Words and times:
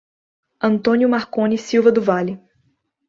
Antônio 0.59 1.07
Marcone 1.07 1.59
Silva 1.59 1.91
do 1.91 2.01
Vale 2.01 2.41